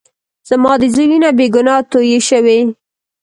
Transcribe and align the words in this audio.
زما 0.49 0.73
د 0.81 0.83
زوى 0.93 1.05
وينه 1.09 1.29
بې 1.37 1.47
ګناه 1.55 1.81
تويې 1.91 2.19
شوې. 2.29 2.59